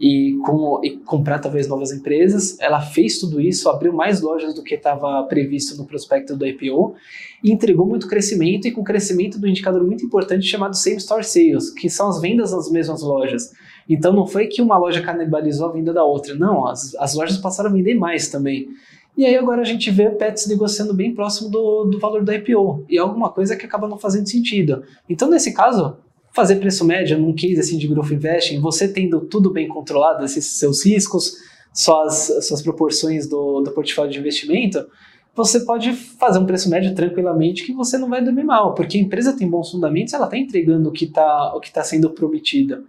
[0.00, 2.58] e, com, e, comprar talvez novas empresas.
[2.60, 6.94] Ela fez tudo isso, abriu mais lojas do que estava previsto no prospecto do IPO
[7.42, 11.70] e entregou muito crescimento e com crescimento do indicador muito importante chamado Same Store Sales,
[11.70, 13.52] que são as vendas nas mesmas lojas.
[13.88, 17.38] Então não foi que uma loja canibalizou a venda da outra, não, as, as lojas
[17.38, 18.68] passaram a vender mais também.
[19.16, 22.84] E aí agora a gente vê Pets negociando bem próximo do, do valor do IPO.
[22.88, 24.84] E é alguma coisa que acaba não fazendo sentido.
[25.08, 25.96] Então, nesse caso,
[26.38, 30.56] fazer preço médio num case assim de growth investing, você tendo tudo bem controlado, esses
[30.56, 31.34] seus riscos,
[31.74, 34.86] suas, suas proporções do, do portfólio de investimento,
[35.34, 39.00] você pode fazer um preço médio tranquilamente que você não vai dormir mal, porque a
[39.00, 42.84] empresa tem bons fundamentos, ela está entregando o que está tá sendo prometido.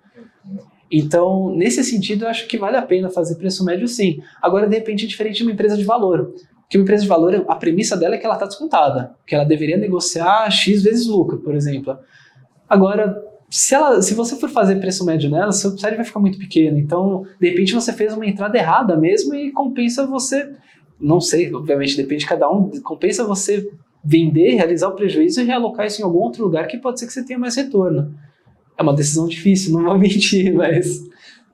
[0.92, 4.20] Então, nesse sentido, eu acho que vale a pena fazer preço médio sim.
[4.40, 6.36] Agora, de repente, é diferente de uma empresa de valor.
[6.62, 9.44] Porque uma empresa de valor, a premissa dela é que ela está descontada, que ela
[9.44, 11.98] deveria negociar X vezes lucro, por exemplo.
[12.68, 16.38] Agora, se, ela, se você for fazer preço médio nela, seu upside vai ficar muito
[16.38, 16.78] pequeno.
[16.78, 20.52] Então, de repente, você fez uma entrada errada mesmo e compensa você.
[21.00, 22.70] Não sei, obviamente, depende de cada um.
[22.82, 23.68] Compensa você
[24.04, 27.14] vender, realizar o prejuízo e realocar isso em algum outro lugar que pode ser que
[27.14, 28.14] você tenha mais retorno.
[28.78, 31.10] É uma decisão difícil, não vou mentir, mas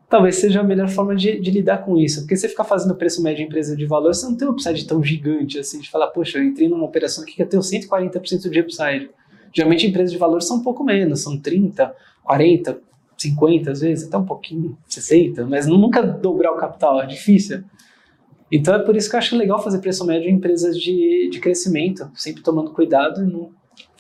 [0.10, 2.22] talvez seja a melhor forma de, de, lidar com isso.
[2.22, 4.86] Porque você ficar fazendo preço médio em empresa de valor, você não tem um upside
[4.86, 8.50] tão gigante assim, de falar, poxa, eu entrei numa operação aqui que eu tenho 140%
[8.50, 9.10] de upside.
[9.56, 12.78] Geralmente empresas de valor são um pouco menos, são 30, 40,
[13.18, 17.64] 50 às vezes, até um pouquinho, 60, mas nunca dobrar o capital, é difícil.
[18.52, 21.40] Então é por isso que eu acho legal fazer preço médio em empresas de, de
[21.40, 23.50] crescimento, sempre tomando cuidado e não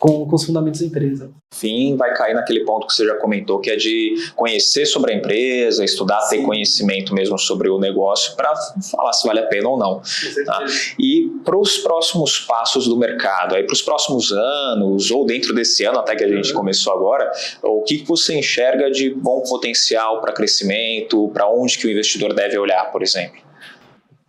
[0.05, 1.31] com, com os fundamentos da empresa.
[1.51, 5.15] Fim vai cair naquele ponto que você já comentou, que é de conhecer sobre a
[5.15, 6.37] empresa, estudar, Sim.
[6.37, 8.53] ter conhecimento mesmo sobre o negócio para
[8.91, 10.01] falar se vale a pena ou não.
[10.45, 10.63] Tá?
[10.99, 15.99] E para os próximos passos do mercado, para os próximos anos ou dentro desse ano
[15.99, 16.59] até que a gente uhum.
[16.59, 17.31] começou agora,
[17.63, 22.57] o que você enxerga de bom potencial para crescimento, para onde que o investidor deve
[22.57, 23.44] olhar, por exemplo?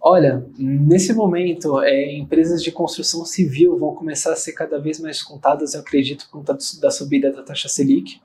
[0.08, 5.20] Olha, nesse momento, é, empresas de construção civil vão começar a ser cada vez mais
[5.20, 8.20] contadas, eu acredito, por conta da subida da taxa Selic.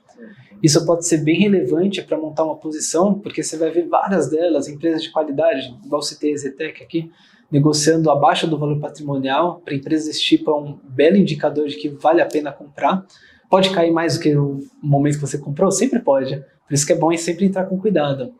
[0.62, 4.68] Isso pode ser bem relevante para montar uma posição, porque você vai ver várias delas,
[4.68, 7.10] empresas de qualidade, igual citei a Zetec aqui,
[7.50, 9.60] negociando abaixo do valor patrimonial.
[9.64, 13.04] Para empresas desse tipo, é um belo indicador de que vale a pena comprar.
[13.50, 15.72] Pode cair mais do que o momento que você comprou?
[15.72, 16.36] Sempre pode.
[16.36, 18.32] Por isso que é bom sempre entrar com cuidado.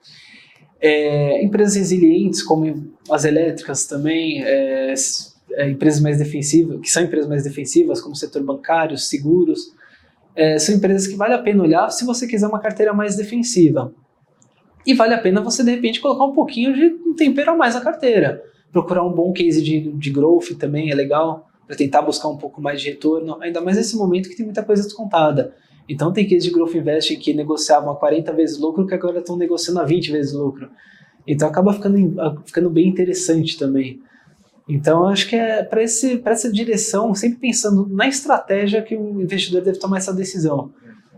[0.82, 4.92] É, empresas resilientes, como as elétricas também, é,
[5.52, 9.72] é, empresas mais defensivas, que são empresas mais defensivas, como o setor bancário, seguros,
[10.34, 13.92] é, são empresas que vale a pena olhar se você quiser uma carteira mais defensiva.
[14.84, 17.74] E vale a pena você, de repente, colocar um pouquinho de um tempero a mais
[17.74, 18.42] na carteira.
[18.72, 22.60] Procurar um bom case de, de growth também é legal, para tentar buscar um pouco
[22.60, 25.54] mais de retorno, ainda mais nesse momento que tem muita coisa descontada.
[25.92, 29.36] Então tem case de growth investing que negociavam a 40 vezes lucro que agora estão
[29.36, 30.70] negociando a 20 vezes lucro.
[31.26, 34.00] Então acaba ficando, ficando bem interessante também.
[34.66, 39.78] Então acho que é para essa direção, sempre pensando na estratégia que o investidor deve
[39.78, 40.72] tomar essa decisão.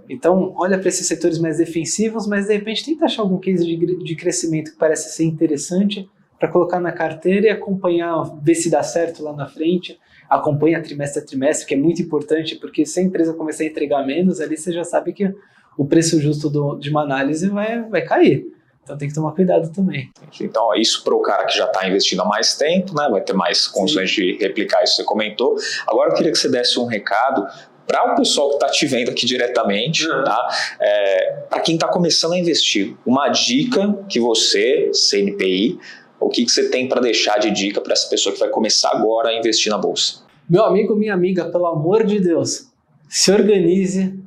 [0.08, 3.76] Então olha para esses setores mais defensivos, mas de repente tenta achar algum case de,
[3.76, 8.82] de crescimento que parece ser interessante para colocar na carteira e acompanhar, ver se dá
[8.82, 13.02] certo lá na frente acompanha trimestre a trimestre, que é muito importante, porque se a
[13.02, 15.32] empresa começar a entregar menos, ali você já sabe que
[15.76, 18.46] o preço justo do, de uma análise vai, vai cair.
[18.82, 20.10] Então tem que tomar cuidado também.
[20.40, 23.08] Então, isso para o cara que já está investindo há mais tempo, né?
[23.10, 25.56] Vai ter mais condições de replicar isso que você comentou.
[25.86, 27.46] Agora eu queria que você desse um recado
[27.86, 30.24] para o pessoal que está te vendo aqui diretamente, uhum.
[30.24, 30.48] tá?
[30.80, 35.78] É, para quem está começando a investir, uma dica que você, CNPI,
[36.20, 38.90] o que, que você tem para deixar de dica para essa pessoa que vai começar
[38.90, 40.22] agora a investir na bolsa?
[40.48, 42.70] Meu amigo, minha amiga, pelo amor de Deus,
[43.08, 44.18] se organize,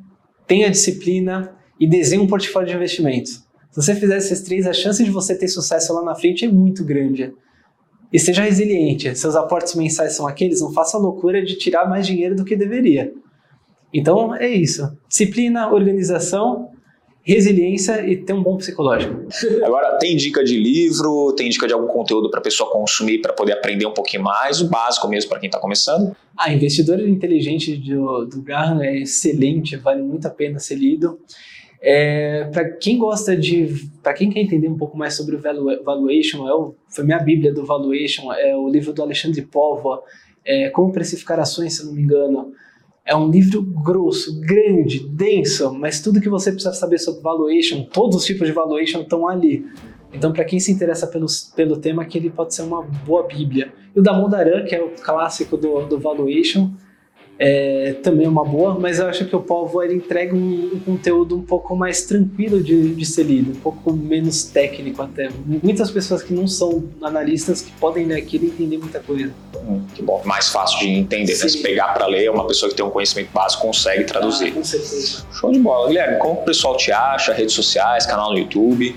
[0.46, 3.48] tenha disciplina e desenhe um portfólio de investimentos.
[3.72, 6.48] Se você fizer esses três, a chance de você ter sucesso lá na frente é
[6.48, 7.34] muito grande.
[8.12, 9.16] E seja resiliente.
[9.16, 12.56] Seus aportes mensais são aqueles, não faça a loucura de tirar mais dinheiro do que
[12.56, 13.12] deveria.
[13.94, 14.98] Então é isso.
[15.08, 16.72] Disciplina, organização
[17.28, 19.28] resiliência e ter um bom psicológico.
[19.64, 23.34] Agora, tem dica de livro, tem dica de algum conteúdo para a pessoa consumir para
[23.34, 26.16] poder aprender um pouquinho mais, o básico mesmo para quem está começando?
[26.38, 31.20] Ah, Investidor Inteligente do, do Graham é excelente, vale muito a pena ser lido.
[31.82, 35.42] É, para quem gosta de, para quem quer entender um pouco mais sobre o
[35.84, 40.02] valuation, é o, foi minha bíblia do valuation, é o livro do Alexandre Pova,
[40.46, 42.54] é, como precificar ações, se não me engano.
[43.08, 48.18] É um livro grosso, grande, denso, mas tudo que você precisa saber sobre valuation, todos
[48.18, 49.66] os tipos de valuation estão ali.
[50.14, 53.72] Então, para quem se interessa pelo, pelo tema, que ele pode ser uma boa bíblia.
[53.96, 56.72] E o da Mondaran, que é o clássico do, do valuation,
[57.40, 60.80] é também é uma boa, mas eu acho que o Povo ele entrega um, um,
[60.80, 65.30] conteúdo um pouco mais tranquilo de, de ser lido, um pouco menos técnico até.
[65.46, 69.32] Muitas pessoas que não são analistas que podem ler aquilo e entender muita coisa.
[69.68, 71.48] Hum, que bom, mais fácil de entender, né?
[71.48, 74.50] Se pegar para ler, uma pessoa que tem um conhecimento básico consegue traduzir.
[74.50, 75.26] Ah, com certeza.
[75.32, 75.88] Show de bola.
[75.88, 77.34] Guilherme, como o pessoal te acha?
[77.34, 78.96] Redes sociais, canal no YouTube?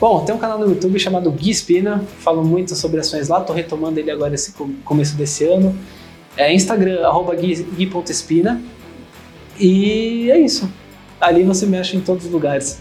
[0.00, 3.52] Bom, tem um canal no YouTube chamado Gui Espina, falo muito sobre ações lá, tô
[3.52, 4.52] retomando ele agora esse
[4.84, 5.78] começo desse ano.
[6.36, 8.60] É Instagram, arroba gui.espina.
[9.58, 10.70] E é isso.
[11.20, 12.80] Ali você me acha em todos os lugares.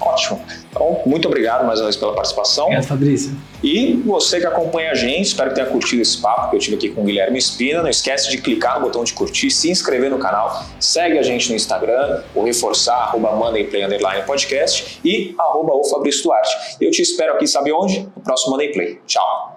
[0.00, 0.40] Ótimo.
[0.70, 2.64] Então, muito obrigado mais uma vez pela participação.
[2.64, 3.36] Obrigado, Fabrício.
[3.62, 6.76] E você que acompanha a gente, espero que tenha curtido esse papo que eu tive
[6.76, 7.82] aqui com o Guilherme Espina.
[7.82, 11.48] Não esquece de clicar no botão de curtir, se inscrever no canal, segue a gente
[11.48, 16.76] no Instagram, o reforçar, arroba Underline Podcast e arroba o Fabrício Duarte.
[16.80, 18.00] Eu te espero aqui, sabe onde?
[18.14, 19.00] No próximo Monday Play.
[19.06, 19.55] Tchau.